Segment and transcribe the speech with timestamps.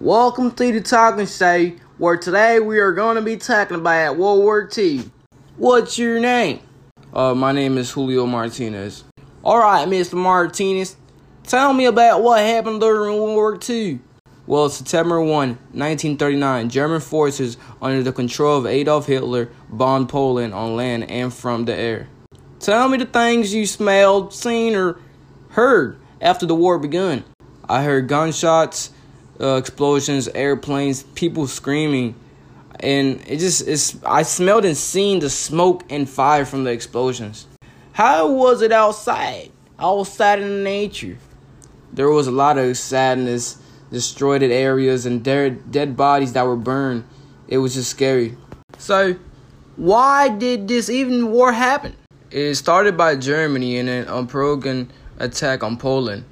[0.00, 4.40] Welcome to the Talking Show, where today we are going to be talking about World
[4.40, 5.10] War II.
[5.56, 6.60] What's your name?
[7.12, 9.04] Uh, my name is Julio Martinez.
[9.42, 10.14] All right, Mr.
[10.14, 10.96] Martinez,
[11.44, 14.00] tell me about what happened during World War II.
[14.46, 20.76] Well, September 1, 1939, German forces under the control of Adolf Hitler bombed Poland on
[20.76, 22.08] land and from the air.
[22.58, 24.98] Tell me the things you smelled, seen, or
[25.50, 27.24] heard after the war begun.
[27.68, 28.90] I heard gunshots,
[29.40, 32.14] uh, explosions, airplanes, people screaming,
[32.80, 34.02] and it just it's.
[34.04, 37.46] I smelled and seen the smoke and fire from the explosions.
[37.92, 39.50] How was it outside?
[39.78, 41.18] Outside in nature.
[41.92, 43.58] There was a lot of sadness
[43.90, 47.04] destroyed areas and dead, dead bodies that were burned.
[47.46, 48.36] It was just scary.
[48.78, 49.16] So,
[49.76, 51.94] why did this even war happen?
[52.30, 56.24] It started by Germany in an unproven attack on Poland.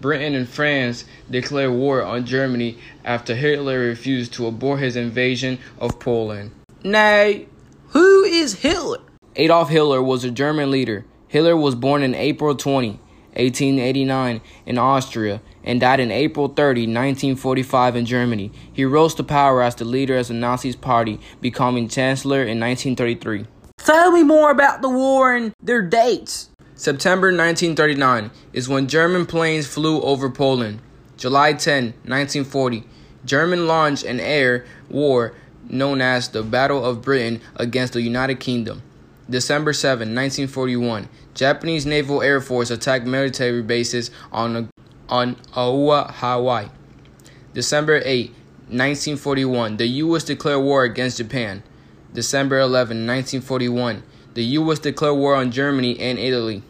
[0.00, 5.98] Britain and France declared war on Germany after Hitler refused to abort his invasion of
[5.98, 6.52] Poland.
[6.82, 7.46] Nay,
[7.88, 9.00] who is Hitler?
[9.36, 11.04] Adolf Hitler was a German leader.
[11.28, 12.88] Hitler was born in April 20,
[13.34, 18.50] 1889, in Austria and died in April 30, 1945, in Germany.
[18.72, 23.46] He rose to power as the leader of the Nazi Party, becoming Chancellor in 1933.
[23.78, 26.50] Tell me more about the war and their dates.
[26.80, 30.80] September 1939 is when German planes flew over Poland.
[31.18, 32.84] July 10, 1940,
[33.22, 35.34] German launched an air war
[35.68, 38.80] known as the Battle of Britain against the United Kingdom.
[39.28, 44.70] December 7, 1941, Japanese Naval Air Force attacked military bases on
[45.10, 46.68] on Oahu, Hawaii.
[47.52, 48.30] December 8,
[48.70, 50.24] 1941, the U.S.
[50.24, 51.62] declared war against Japan.
[52.14, 54.02] December 11, 1941,
[54.34, 54.78] the U.S.
[54.78, 56.62] declared war on Germany and Italy.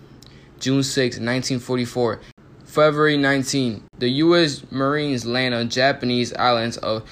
[0.59, 2.21] June 6, 1944.
[2.65, 4.71] February 19, the U.S.
[4.71, 7.03] Marines land on Japanese islands of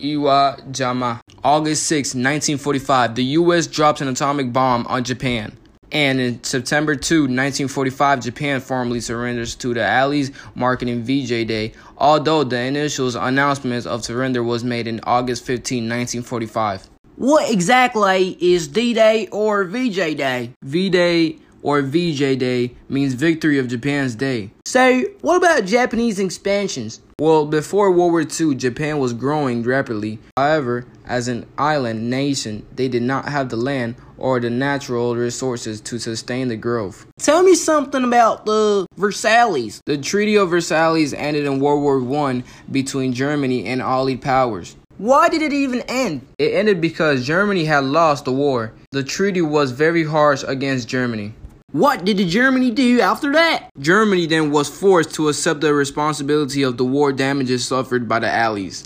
[0.00, 1.20] Iwo Jima.
[1.44, 3.66] August 6, 1945, the U.S.
[3.66, 5.56] drops an atomic bomb on Japan
[5.92, 12.44] and in September 2, 1945, Japan formally surrenders to the Allies, marking VJ Day, although
[12.44, 16.88] the initial announcement of surrender was made in August 15, 1945.
[17.22, 20.50] What exactly is D-Day or VJ Day?
[20.64, 24.50] V-Day or VJ Day means Victory of Japan's Day.
[24.66, 26.98] So, what about Japanese expansions?
[27.20, 30.18] Well, before World War II, Japan was growing rapidly.
[30.36, 35.80] However, as an island nation, they did not have the land or the natural resources
[35.82, 37.06] to sustain the growth.
[37.18, 39.80] Tell me something about the Versailles.
[39.86, 44.74] The Treaty of Versailles ended in World War I between Germany and Allied powers.
[45.02, 46.24] Why did it even end?
[46.38, 48.72] It ended because Germany had lost the war.
[48.92, 51.34] The treaty was very harsh against Germany.
[51.72, 53.70] What did Germany do after that?
[53.80, 58.30] Germany then was forced to accept the responsibility of the war damages suffered by the
[58.30, 58.84] Allies.